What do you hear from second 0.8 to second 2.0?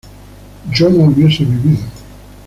no hubiese vivido